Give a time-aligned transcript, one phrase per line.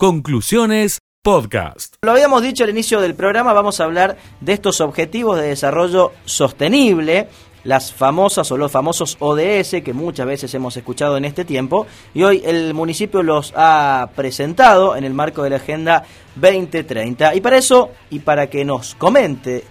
[0.00, 1.96] Conclusiones Podcast.
[2.02, 6.12] Lo habíamos dicho al inicio del programa, vamos a hablar de estos objetivos de desarrollo
[6.24, 7.26] sostenible,
[7.64, 12.22] las famosas o los famosos ODS que muchas veces hemos escuchado en este tiempo y
[12.22, 16.04] hoy el municipio los ha presentado en el marco de la Agenda
[16.36, 17.34] 2030.
[17.34, 19.64] Y para eso, y para que nos comente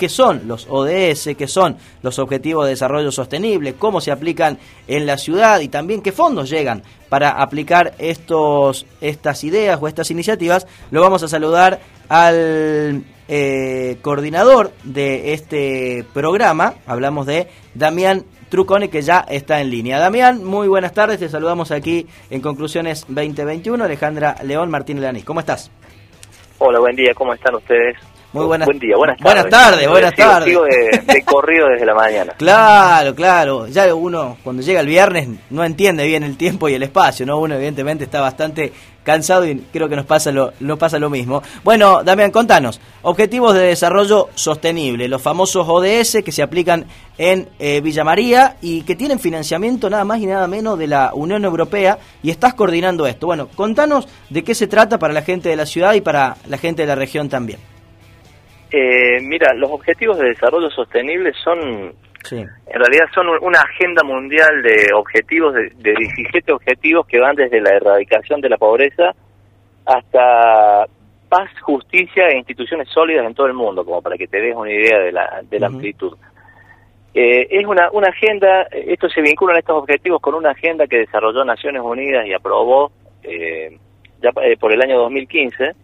[0.00, 4.56] qué son los ODS, qué son los Objetivos de Desarrollo Sostenible, cómo se aplican
[4.88, 10.10] en la ciudad y también qué fondos llegan para aplicar estos, estas ideas o estas
[10.10, 18.88] iniciativas, lo vamos a saludar al eh, coordinador de este programa, hablamos de Damián Trucone,
[18.88, 19.98] que ya está en línea.
[19.98, 25.22] Damián, muy buenas tardes, te saludamos aquí en Conclusiones 2021, Alejandra León Martínez Lani.
[25.24, 25.70] ¿Cómo estás?
[26.58, 27.98] Hola, buen día, ¿cómo están ustedes?
[28.32, 29.34] Muy buenas, buen día, buenas tardes.
[29.34, 30.48] Buenas tardes, buenas tardes.
[30.48, 32.34] Sigo de, corrido desde la mañana.
[32.38, 33.66] Claro, claro.
[33.66, 37.38] Ya uno, cuando llega el viernes, no entiende bien el tiempo y el espacio, ¿no?
[37.38, 41.42] Uno, evidentemente, está bastante cansado y creo que nos pasa lo, nos pasa lo mismo.
[41.64, 42.80] Bueno, Damián, contanos.
[43.02, 46.86] Objetivos de Desarrollo Sostenible, los famosos ODS que se aplican
[47.18, 51.10] en eh, Villa María y que tienen financiamiento nada más y nada menos de la
[51.14, 53.26] Unión Europea y estás coordinando esto.
[53.26, 56.58] Bueno, contanos de qué se trata para la gente de la ciudad y para la
[56.58, 57.58] gente de la región también.
[58.70, 61.92] Eh, mira, los objetivos de desarrollo sostenible son,
[62.30, 67.70] en realidad son una agenda mundial de objetivos, de, 17 objetivos que van desde la
[67.70, 69.14] erradicación de la pobreza
[69.86, 70.86] hasta
[71.28, 74.70] paz, justicia e instituciones sólidas en todo el mundo, como para que te des una
[74.70, 76.16] idea de la, de la amplitud.
[77.12, 81.44] Eh, es una, una agenda, esto se vincula estos objetivos con una agenda que desarrolló
[81.44, 82.92] Naciones Unidas y aprobó
[83.24, 83.76] eh,
[84.22, 85.74] ya por el año 2015, ya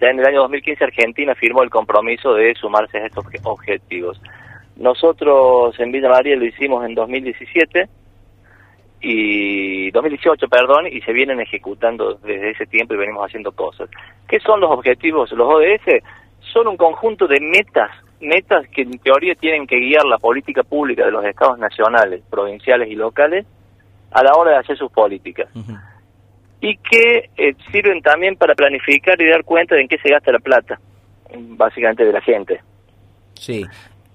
[0.00, 4.20] en el año 2015 Argentina firmó el compromiso de sumarse a estos objetivos.
[4.76, 7.88] Nosotros en Villa María lo hicimos en 2017
[9.00, 13.88] y 2018, perdón, y se vienen ejecutando desde ese tiempo y venimos haciendo cosas.
[14.28, 15.30] ¿Qué son los objetivos?
[15.32, 16.02] Los ODS
[16.52, 21.04] son un conjunto de metas, metas que en teoría tienen que guiar la política pública
[21.04, 23.46] de los estados nacionales, provinciales y locales
[24.10, 25.48] a la hora de hacer sus políticas
[26.66, 30.32] y que eh, sirven también para planificar y dar cuenta de en qué se gasta
[30.32, 30.80] la plata,
[31.32, 32.60] básicamente de la gente.
[33.34, 33.64] Sí,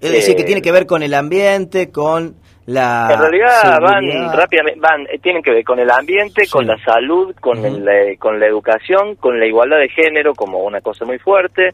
[0.02, 2.36] es decir, que eh, tiene que ver con el ambiente, con
[2.66, 3.10] la...
[3.10, 7.34] En realidad van rápidamente, van, eh, tienen que ver con el ambiente, con la salud,
[7.40, 7.62] con,
[8.20, 11.70] con la educación, con la igualdad de género como una cosa muy fuerte,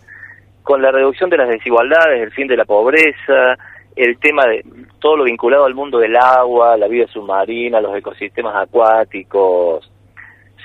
[0.61, 3.57] con la reducción de las desigualdades, el fin de la pobreza,
[3.95, 4.63] el tema de
[4.99, 9.89] todo lo vinculado al mundo del agua, la vida submarina, los ecosistemas acuáticos,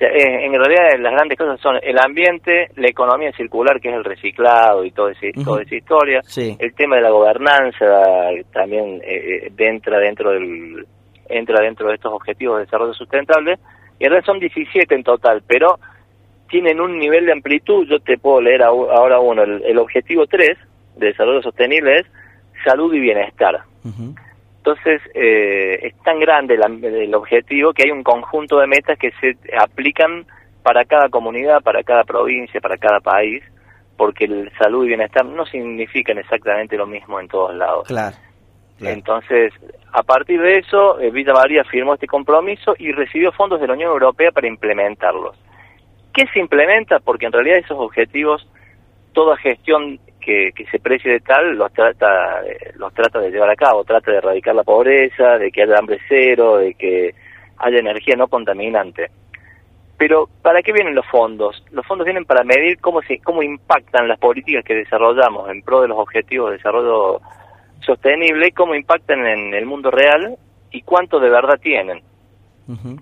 [0.01, 4.05] eh, en realidad las grandes cosas son el ambiente, la economía circular, que es el
[4.05, 5.11] reciclado y todo
[5.45, 7.87] toda esa historia, el tema de la gobernanza
[8.53, 10.87] también eh, eh, entra dentro del
[11.29, 13.59] entra dentro de estos objetivos de desarrollo sustentable,
[13.99, 15.79] y en realidad son 17 en total, pero
[16.49, 20.59] tienen un nivel de amplitud, yo te puedo leer ahora uno, el, objetivo 3
[20.97, 22.07] de desarrollo sostenible es
[22.65, 23.61] salud y bienestar.
[24.65, 29.37] Entonces, eh, es tan grande el objetivo que hay un conjunto de metas que se
[29.59, 30.25] aplican
[30.63, 33.43] para cada comunidad, para cada provincia, para cada país,
[33.97, 37.89] porque el salud y bienestar no significan exactamente lo mismo en todos lados.
[37.89, 38.17] Claro.
[38.79, 39.53] Entonces,
[39.93, 43.73] a partir de eso, eh, Villa María firmó este compromiso y recibió fondos de la
[43.73, 45.37] Unión Europea para implementarlos.
[46.15, 47.01] ¿Qué se implementa?
[47.01, 48.49] Porque en realidad esos objetivos,
[49.13, 53.57] toda gestión que, se precie de tal los trata, eh, los trata de llevar a
[53.57, 57.15] cabo, trata de erradicar la pobreza, de que haya hambre cero, de que
[57.59, 59.11] haya energía no contaminante.
[59.99, 61.63] Pero, ¿para qué vienen los fondos?
[61.71, 65.83] Los fondos vienen para medir cómo, se, cómo impactan las políticas que desarrollamos en pro
[65.83, 67.21] de los objetivos de desarrollo
[67.85, 70.37] sostenible, cómo impactan en el mundo real
[70.71, 72.01] y cuánto de verdad tienen.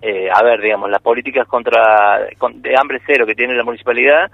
[0.03, 4.31] eh, a ver, digamos, las políticas contra de hambre cero que tiene la municipalidad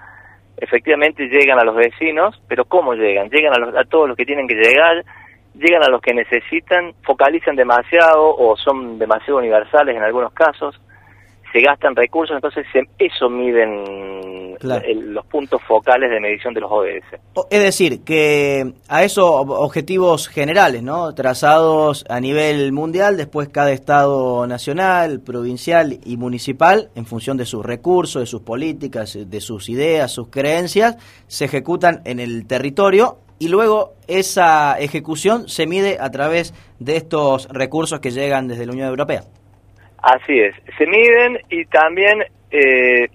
[0.57, 3.29] efectivamente llegan a los vecinos, pero ¿cómo llegan?
[3.29, 5.05] Llegan a, a todos los que tienen que llegar,
[5.53, 10.79] llegan a los que necesitan, focalizan demasiado o son demasiado universales en algunos casos,
[11.51, 12.65] se gastan recursos, entonces
[12.99, 17.19] eso miden los puntos focales de medición de los ODS.
[17.49, 21.13] Es decir, que a esos objetivos generales, ¿no?
[21.13, 27.65] trazados a nivel mundial, después cada estado nacional, provincial y municipal, en función de sus
[27.65, 33.49] recursos, de sus políticas, de sus ideas, sus creencias, se ejecutan en el territorio y
[33.49, 38.87] luego esa ejecución se mide a través de estos recursos que llegan desde la Unión
[38.87, 39.21] Europea.
[40.01, 43.09] Así es, se miden y también, eh,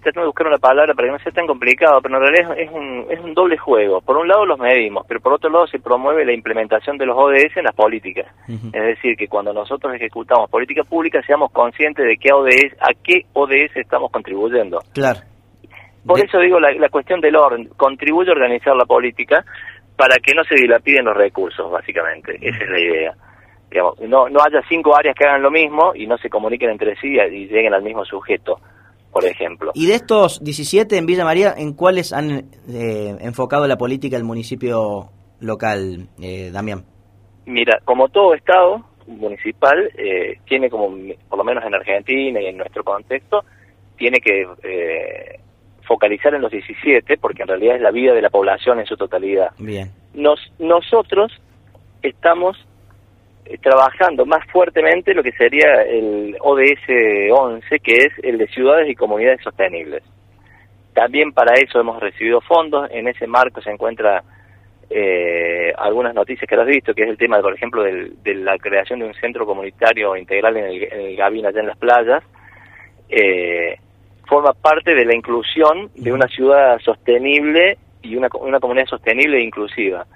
[0.00, 2.70] tratando de buscar una palabra para que no sea tan complicado, pero en realidad es
[2.70, 4.00] un, es un doble juego.
[4.00, 7.16] Por un lado los medimos, pero por otro lado se promueve la implementación de los
[7.16, 8.26] ODS en las políticas.
[8.48, 13.26] Es decir, que cuando nosotros ejecutamos política pública seamos conscientes de qué ODS, a qué
[13.32, 14.80] ODS estamos contribuyendo.
[14.92, 15.20] Claro.
[16.06, 19.44] Por eso digo la, la cuestión del orden, contribuye a organizar la política
[19.96, 22.36] para que no se dilapiden los recursos, básicamente.
[22.40, 23.14] Esa es la idea
[24.06, 27.08] no, no haya cinco áreas que hagan lo mismo y no se comuniquen entre sí
[27.08, 28.60] y lleguen al mismo sujeto,
[29.14, 29.70] por ejemplo.
[29.74, 34.24] ¿Y de estos 17 en Villa María, en cuáles han eh, enfocado la política el
[34.24, 36.84] municipio local, eh, Damián?
[37.46, 40.88] Mira, como todo Estado municipal, eh, tiene como,
[41.28, 43.44] por lo menos en Argentina y en nuestro contexto,
[43.96, 45.38] tiene que eh,
[45.86, 48.96] focalizar en los 17, porque en realidad es la vida de la población en su
[48.96, 49.50] totalidad.
[49.58, 49.92] Bien.
[50.12, 51.30] Nos, nosotros
[52.02, 52.56] estamos
[53.60, 58.94] trabajando más fuertemente lo que sería el ODS 11, que es el de ciudades y
[58.94, 60.02] comunidades sostenibles.
[60.94, 64.22] También para eso hemos recibido fondos, en ese marco se encuentra
[64.90, 69.00] eh, algunas noticias que has visto, que es el tema, por ejemplo, de la creación
[69.00, 70.82] de un centro comunitario integral en el,
[71.18, 72.22] en allá en las playas,
[73.08, 73.76] eh,
[74.26, 79.42] forma parte de la inclusión de una ciudad sostenible y una, una comunidad sostenible e
[79.42, 80.06] inclusiva.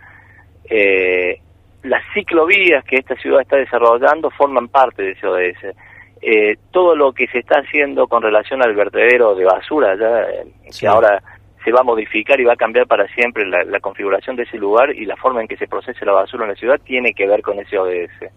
[0.71, 1.41] Eh,
[1.89, 5.77] las ciclovías que esta ciudad está desarrollando forman parte de ese ODS.
[6.21, 10.47] Eh, todo lo que se está haciendo con relación al vertedero de basura, ya, eh,
[10.79, 11.23] que ahora
[11.65, 14.95] se va a modificar y va a cambiar para siempre la, configuración de ese lugar
[14.95, 17.43] y la forma en que se procese la basura en la ciudad, tiene que ver
[17.43, 18.31] con ese ODS.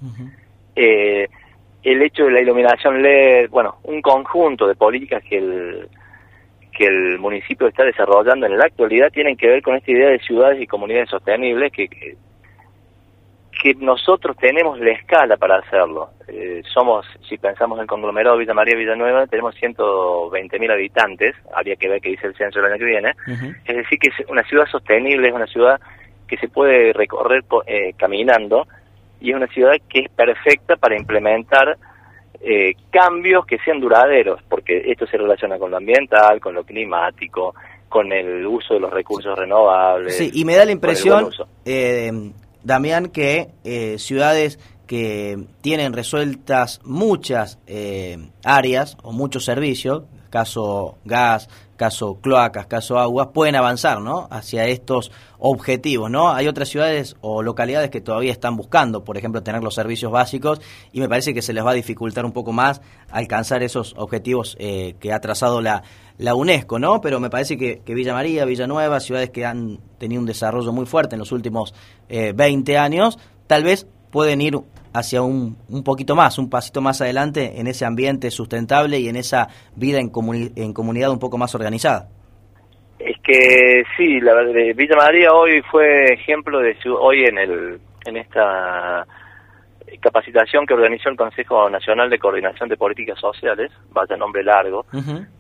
[0.76, 1.28] eh,
[1.84, 5.90] el hecho de la iluminación LED, bueno, un conjunto de políticas que el
[6.72, 10.20] que el municipio está desarrollando en la actualidad tienen que ver con esta idea de
[10.20, 12.16] ciudades y comunidades sostenibles que que
[13.80, 16.10] nosotros tenemos la escala para hacerlo.
[16.28, 21.88] Eh, somos, si pensamos en el conglomerado Villa María Villanueva, tenemos 120.000 habitantes, habría que
[21.88, 23.14] ver qué dice el censo el año que viene.
[23.66, 25.80] Es decir, que es una ciudad sostenible, es una ciudad
[26.28, 28.68] que se puede recorrer eh, caminando
[29.20, 31.78] y es una ciudad que es perfecta para implementar
[32.40, 37.54] eh, cambios que sean duraderos, porque esto se relaciona con lo ambiental, con lo climático,
[37.88, 40.18] con el uso de los recursos renovables.
[40.18, 41.30] Sí, y me da la impresión,
[42.64, 51.48] Damián, que eh, ciudades que tienen resueltas muchas eh, áreas o muchos servicios, caso gas,
[51.82, 54.28] caso cloacas, caso aguas, pueden avanzar ¿no?
[54.30, 56.12] hacia estos objetivos.
[56.12, 56.32] ¿no?
[56.32, 60.62] Hay otras ciudades o localidades que todavía están buscando, por ejemplo, tener los servicios básicos
[60.92, 64.56] y me parece que se les va a dificultar un poco más alcanzar esos objetivos
[64.60, 65.82] eh, que ha trazado la,
[66.20, 67.02] la UNESCO, ¿no?
[67.02, 71.16] Pero me parece que, Villa María, Villanueva, ciudades que han tenido un desarrollo muy fuerte
[71.16, 71.74] en los últimos
[72.10, 73.18] 20 eh, años,
[73.48, 74.60] tal vez pueden ir
[74.94, 79.16] hacia un, un poquito más, un pasito más adelante en ese ambiente sustentable y en
[79.16, 80.12] esa vida en,
[80.56, 82.10] en comunidad un poco más organizada.
[83.00, 88.18] Es que sí, la verdad, Villa María hoy fue ejemplo de hoy en el en
[88.18, 89.06] esta
[90.00, 94.86] capacitación que organizó el Consejo Nacional de Coordinación de Políticas Sociales, vaya nombre largo,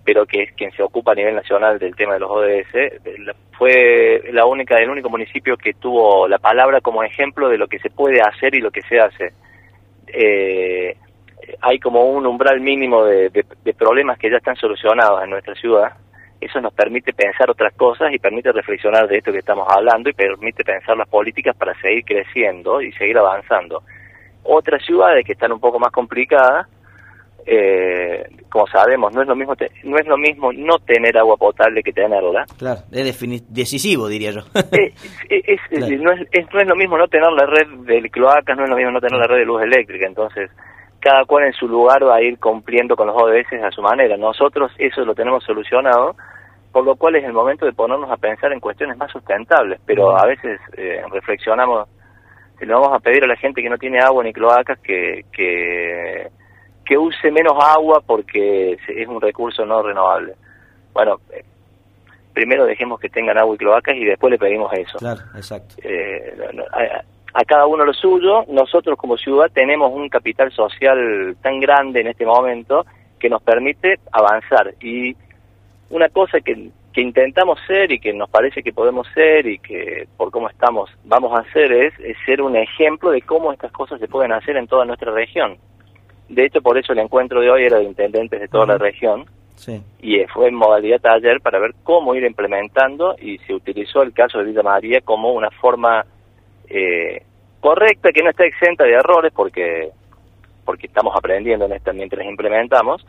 [0.03, 3.01] pero que es quien se ocupa a nivel nacional del tema de los ODS,
[3.57, 7.79] fue la única, el único municipio que tuvo la palabra como ejemplo de lo que
[7.79, 9.33] se puede hacer y lo que se hace.
[10.07, 10.97] Eh,
[11.61, 15.93] hay como un umbral mínimo de, de problemas que ya están solucionados en nuestra ciudad.
[16.39, 20.13] Eso nos permite pensar otras cosas y permite reflexionar de esto que estamos hablando y
[20.13, 23.83] permite pensar las políticas para seguir creciendo y seguir avanzando
[24.43, 26.67] otras ciudades que están un poco más complicadas,
[27.45, 31.81] eh, como sabemos, no es lo mismo no es lo mismo no tener agua potable
[31.81, 32.45] que tenerla.
[32.57, 33.19] Claro, es
[33.49, 34.41] decisivo, diría yo.
[34.71, 35.59] es,
[35.99, 38.75] no, es, no es lo mismo no tener la red de cloacas, no es lo
[38.75, 40.51] mismo no tener la red de luz eléctrica, entonces
[40.99, 44.15] cada cual en su lugar va a ir cumpliendo con los ODS a su manera.
[44.17, 46.15] Nosotros eso lo tenemos solucionado,
[46.71, 50.15] por lo cual es el momento de ponernos a pensar en cuestiones más sustentables, pero
[50.15, 51.89] a veces eh, reflexionamos
[52.65, 56.29] le vamos a pedir a la gente que no tiene agua ni cloacas que, que,
[56.97, 60.33] use menos agua porque es un recurso no renovable.
[60.93, 61.41] Bueno, eh,
[62.33, 64.97] primero dejemos que tengan agua y cloacas y después le pedimos eso.
[64.97, 65.75] Claro, exacto.
[65.83, 66.35] Eh,
[67.33, 68.43] a, cada uno lo suyo.
[68.49, 72.85] Nosotros como ciudad tenemos un capital social tan grande en este momento
[73.17, 74.73] que nos permite avanzar.
[74.81, 75.15] Y
[75.89, 80.07] una cosa que que intentamos ser y que nos parece que podemos ser y que
[80.17, 81.93] por cómo estamos vamos a hacer es,
[82.25, 85.57] ser un ejemplo de cómo estas cosas se pueden hacer en toda nuestra región.
[86.27, 89.25] De hecho, por eso el encuentro de hoy era de intendentes de toda la región.
[90.01, 94.39] Y fue en modalidad taller para ver cómo ir implementando y se utilizó el caso
[94.39, 96.03] de Villa María como una forma
[96.67, 97.21] eh,
[97.59, 99.91] correcta, que no está exenta de errores porque,
[100.65, 103.05] porque estamos aprendiendo en esta mientras implementamos,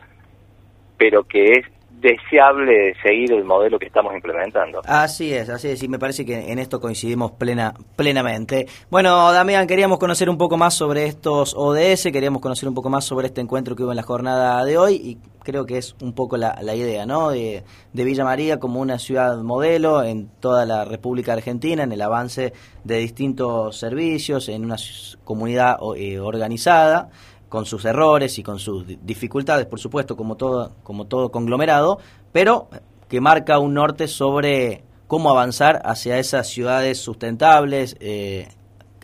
[0.99, 1.67] pero que es
[2.03, 4.83] deseable seguir el modelo que estamos implementando.
[4.85, 8.67] Así es, así es, y me parece que en esto coincidimos plena, plenamente.
[8.91, 13.05] Bueno, Damián, queríamos conocer un poco más sobre estos ODS, queríamos conocer un poco más
[13.05, 16.13] sobre este encuentro que hubo en la jornada de hoy y creo que es un
[16.13, 17.31] poco la, idea, ¿no?
[17.31, 22.53] De, Villa María como una ciudad modelo en toda la República Argentina, en el avance
[22.83, 24.77] de distintos servicios, en una
[25.25, 27.11] comunidad eh, organizada
[27.53, 31.99] con sus errores y con sus dificultades, por supuesto, como todo, como todo conglomerado,
[32.33, 32.71] pero
[33.11, 38.49] que marca un norte sobre cómo avanzar hacia esas ciudades sustentables, eh,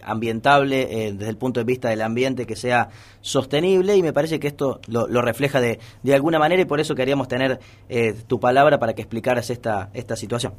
[0.02, 2.88] ambientable eh, desde el punto de vista del ambiente que sea
[3.20, 6.94] sostenible y me parece que esto lo, refleja de, de, alguna manera y por eso
[6.94, 10.54] queríamos tener eh, tu palabra para que explicaras esta, esta situación.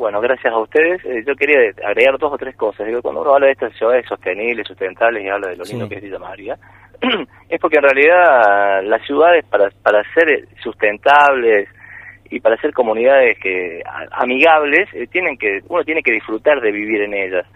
[0.00, 1.04] Bueno, gracias a ustedes.
[1.04, 2.86] Eh, yo quería agregar dos o tres cosas.
[2.86, 5.96] Digo, cuando uno habla de estas ciudades sostenibles, sustentables y habla de lo lindo que
[5.96, 6.56] es Villa María,
[7.50, 11.68] es porque en realidad las ciudades para, para ser sustentables
[12.30, 17.02] y para ser comunidades que amigables, eh, tienen que uno tiene que disfrutar de vivir
[17.02, 17.46] en ellas.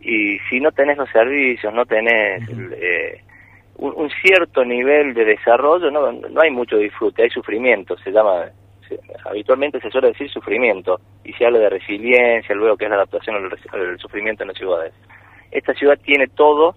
[0.00, 2.42] Y si no tenés los servicios, no tenés
[2.72, 3.20] eh,
[3.76, 8.46] un, cierto nivel de desarrollo, no, no hay mucho disfrute, hay sufrimiento, se llama
[9.24, 13.36] habitualmente se suele decir sufrimiento y se habla de resiliencia, luego que es la adaptación
[13.36, 14.92] al, sufrimiento en las ciudades.
[15.50, 16.74] Esta ciudad tiene todo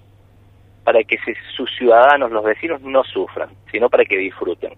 [0.84, 1.17] para que
[1.55, 4.74] sus ciudadanos, los vecinos, no sufran, sino para que disfruten.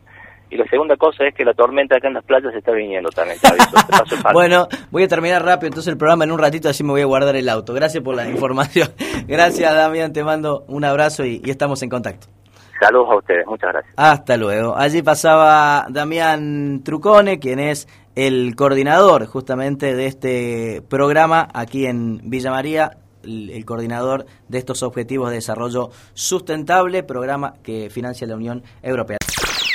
[0.49, 3.37] Y la segunda cosa es que la tormenta acá en las playas está viniendo también.
[4.33, 7.05] bueno, voy a terminar rápido entonces el programa en un ratito, así me voy a
[7.05, 7.73] guardar el auto.
[7.73, 8.87] Gracias por la información.
[9.27, 12.36] Gracias, Damián, te mando un abrazo y estamos en contacto.
[12.79, 13.93] Saludos a ustedes, muchas gracias.
[13.97, 14.77] Hasta luego.
[14.77, 22.51] Allí pasaba Damián Trucone, quien es el coordinador justamente de este programa aquí en Villa
[22.51, 29.17] María, el, coordinador de estos Objetivos de Desarrollo Sustentable, programa que financia la Unión Europea.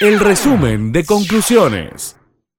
[0.00, 2.16] El resumen de conclusiones.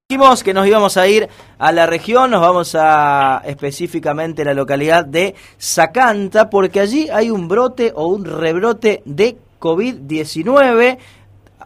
[0.09, 5.05] Dijimos que nos íbamos a ir a la región, nos vamos a específicamente la localidad
[5.05, 10.97] de Zacanta, porque allí hay un brote o un rebrote de COVID-19.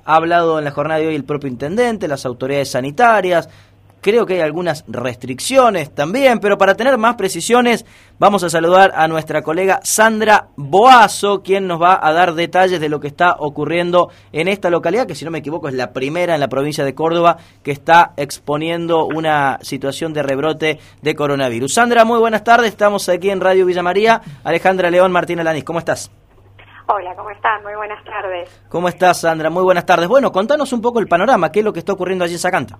[0.05, 3.49] Ha hablado en la jornada de hoy el propio intendente, las autoridades sanitarias.
[3.99, 7.83] Creo que hay algunas restricciones también, pero para tener más precisiones
[8.19, 12.89] vamos a saludar a nuestra colega Sandra Boazo, quien nos va a dar detalles de
[12.89, 16.35] lo que está ocurriendo en esta localidad, que si no me equivoco es la primera
[16.35, 21.73] en la provincia de Córdoba que está exponiendo una situación de rebrote de coronavirus.
[21.73, 24.21] Sandra, muy buenas tardes, estamos aquí en Radio Villa María.
[24.43, 26.11] Alejandra León, Martín Alanis, ¿cómo estás?
[26.89, 27.61] Hola, ¿cómo están?
[27.63, 28.65] Muy buenas tardes.
[28.69, 29.49] ¿Cómo estás, Sandra?
[29.49, 30.07] Muy buenas tardes.
[30.07, 32.77] Bueno, contanos un poco el panorama, qué es lo que está ocurriendo allí en Sacanta.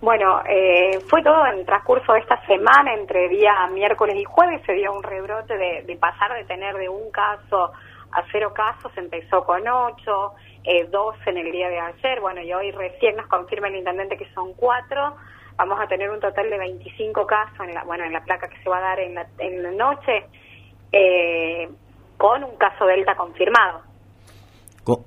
[0.00, 4.62] Bueno, eh, fue todo en el transcurso de esta semana, entre día miércoles y jueves,
[4.64, 7.72] se dio un rebrote de, pasar de tener de un caso
[8.12, 10.32] a cero casos, empezó con ocho,
[10.64, 14.16] eh, dos en el día de ayer, bueno, y hoy recién nos confirma el intendente
[14.16, 15.14] que son cuatro,
[15.56, 18.56] vamos a tener un total de 25 casos, en la, bueno, en la placa que
[18.62, 20.24] se va a dar en la, en la noche,
[20.90, 21.68] eh,
[22.22, 23.80] con un caso Delta confirmado.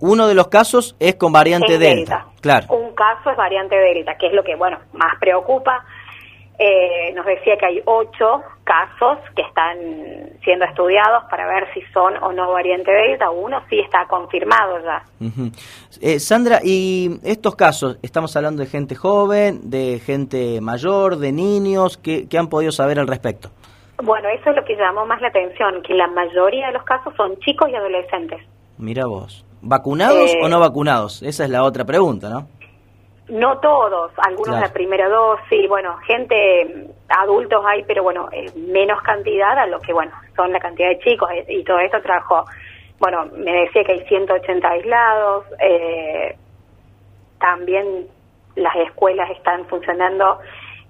[0.02, 2.28] Uno de los casos es con variante delta.
[2.42, 2.68] Claro.
[2.74, 5.86] Un caso es variante Delta, que es lo que, bueno, más preocupa.
[6.60, 9.78] Eh, nos decía que hay ocho casos que están
[10.44, 13.30] siendo estudiados para ver si son o no variante Delta.
[13.30, 15.04] Uno sí está confirmado ya.
[16.02, 21.98] Eh, Sandra, ¿y estos casos, estamos hablando de gente joven, de gente mayor, de niños,
[21.98, 23.52] qué, qué han podido saber al respecto?
[24.04, 27.14] Bueno, eso es lo que llamó más la atención, que la mayoría de los casos
[27.16, 28.42] son chicos y adolescentes.
[28.78, 29.46] Mira vos.
[29.62, 31.24] ¿Vacunados o no eh, vacunados?
[31.24, 32.48] Esa es la otra pregunta, ¿no?
[33.28, 39.58] No todos, algunos de primera dosis, bueno, gente, adultos hay, pero bueno, eh, menos cantidad
[39.58, 42.46] a lo que, bueno, son la cantidad de chicos eh, y todo esto trajo,
[43.00, 45.46] bueno, me decía que hay 180 aislados,
[47.40, 48.08] también
[48.56, 50.40] las escuelas están funcionando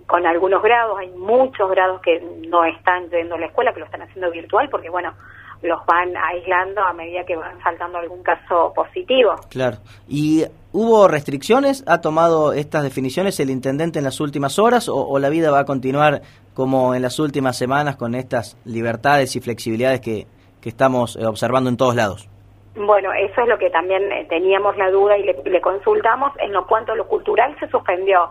[0.07, 3.85] con algunos grados, hay muchos grados que no están yendo a la escuela, que lo
[3.85, 5.13] están haciendo virtual, porque bueno,
[5.61, 9.35] los van aislando a medida que van saltando algún caso positivo.
[9.49, 9.77] Claro.
[10.07, 11.83] ¿Y hubo restricciones?
[11.87, 15.65] ¿Ha tomado estas definiciones el intendente en las últimas horas o, la vida va a
[15.65, 16.21] continuar
[16.53, 20.27] como en las últimas semanas con estas libertades y flexibilidades que,
[20.61, 22.29] que estamos eh, observando en todos lados?
[22.75, 26.33] Bueno, eso es lo que también eh, teníamos la duda y le, le consultamos.
[26.39, 28.29] En lo cuanto a lo cultural se suspendió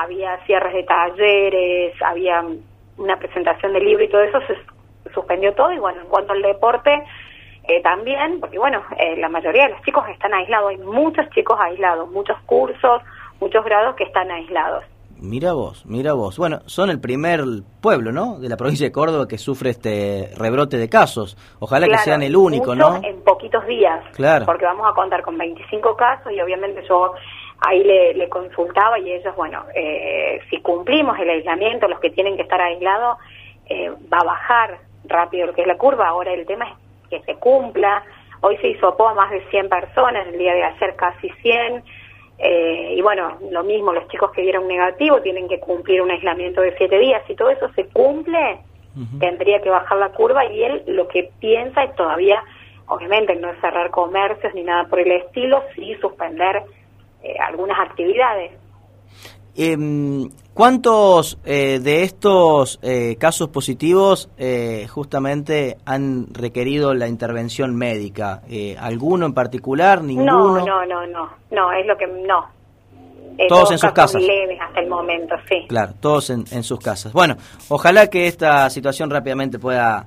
[0.00, 2.44] había cierres de talleres, había
[2.96, 6.42] una presentación de libro y todo eso se suspendió todo y bueno, en cuanto al
[6.42, 7.04] deporte
[7.64, 11.58] eh, también, porque bueno, eh, la mayoría de los chicos están aislados, hay muchos chicos
[11.60, 13.02] aislados, muchos cursos,
[13.40, 14.84] muchos grados que están aislados.
[15.20, 16.36] Mira vos, mira vos.
[16.36, 17.44] Bueno, son el primer
[17.80, 18.40] pueblo, ¿no?
[18.40, 21.36] De la provincia de Córdoba que sufre este rebrote de casos.
[21.60, 22.96] Ojalá que sean el único, ¿no?
[22.96, 24.04] En poquitos días.
[24.16, 24.46] Claro.
[24.46, 27.14] Porque vamos a contar con 25 casos y obviamente yo
[27.64, 32.42] ahí le, consultaba y ellos, bueno, eh, si cumplimos el aislamiento, los que tienen que
[32.42, 33.18] estar aislados,
[33.68, 36.08] eh, va a bajar rápido lo que es la curva.
[36.08, 36.74] Ahora el tema es
[37.08, 38.02] que se cumpla.
[38.40, 41.84] Hoy se hizo a más de 100 personas, el día de ayer casi 100.
[42.38, 46.60] Eh, y bueno, lo mismo, los chicos que dieron negativo tienen que cumplir un aislamiento
[46.60, 47.22] de 7 días.
[47.28, 48.58] Si todo eso se cumple,
[49.20, 52.42] tendría que bajar la curva y él lo que piensa es todavía,
[52.88, 56.62] obviamente, no cerrar comercios ni nada por el estilo, sí suspender
[57.22, 58.52] eh, algunas actividades.
[59.54, 59.76] Eh,
[60.54, 64.30] ¿Cuántos eh, de estos eh, casos positivos
[64.88, 68.42] justamente han requerido la intervención médica?
[68.78, 70.02] ¿Alguno en particular?
[70.02, 70.58] ¿Ninguno?
[70.58, 72.61] No, no, no, no, no, es lo que no.
[73.48, 74.22] Todos en sus casas.
[74.22, 75.66] Leves hasta el momento, sí.
[75.68, 77.12] Claro, todos en, sus casas.
[77.12, 77.36] Bueno,
[77.68, 80.06] ojalá que esta situación rápidamente pueda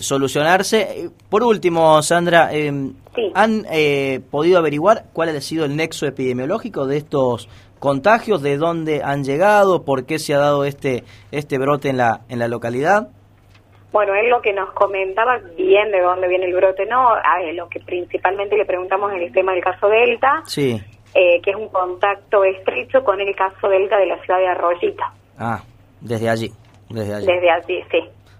[0.00, 1.10] solucionarse.
[1.28, 2.50] Por último, Sandra,
[3.34, 8.42] ¿Han eh, podido averiguar cuál ha sido el nexo epidemiológico de estos contagios?
[8.42, 9.84] ¿De dónde han llegado?
[9.84, 13.08] ¿Por qué se ha dado este, este brote en la, en la localidad?
[13.92, 17.10] Bueno, él lo que nos comentaba bien de dónde viene el brote, ¿no?
[17.52, 20.82] lo que principalmente le preguntamos en el tema del caso Delta, sí.
[21.14, 25.12] Eh, que es un contacto estrecho con el caso Delta de la ciudad de Arroyita.
[25.38, 25.62] Ah,
[26.00, 26.50] desde allí.
[26.90, 27.98] Desde allí, desde allí sí.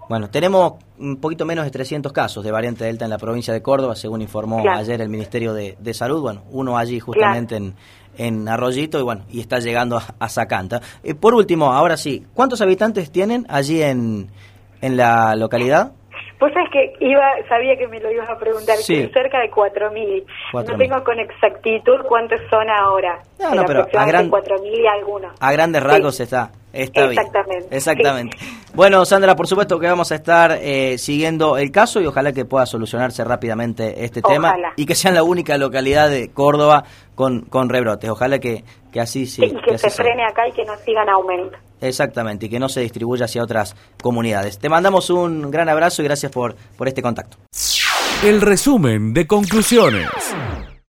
[0.08, 3.62] Bueno, tenemos un poquito menos de 300 casos de variante Delta en la provincia de
[3.62, 6.20] Córdoba, según informó ayer el Ministerio de, Salud.
[6.20, 7.74] Bueno, uno allí justamente en,
[8.18, 10.80] en Arroyito y bueno, y está llegando a, Zacanta.
[11.02, 14.28] Eh, por último, ahora sí, ¿cuántos habitantes tienen allí en,
[14.80, 15.92] en la localidad?
[16.38, 20.24] Pues es que iba, sabía que me lo ibas a preguntar, cerca de 4.000.
[20.52, 23.22] No tengo con exactitud cuántos son ahora.
[23.38, 25.32] No, no, pero a, gran, 4.000 y algunos.
[25.40, 27.58] A grandes rasgos está, está Exactamente.
[27.60, 27.68] bien.
[27.70, 28.36] Exactamente.
[28.74, 32.44] Bueno, Sandra, por supuesto que vamos a estar eh, siguiendo el caso y ojalá que
[32.44, 36.82] pueda solucionarse rápidamente este tema y que sea la única localidad de Córdoba
[37.14, 38.10] con, con rebrotes.
[38.10, 39.44] Ojalá que, que así sí.
[39.44, 41.56] Y que, se frene acá y que no sigan aumento.
[41.80, 44.58] Exactamente, y que no se distribuya hacia otras comunidades.
[44.58, 47.36] Te mandamos un gran abrazo y gracias por, por este contacto.
[48.22, 50.08] El resumen de conclusiones.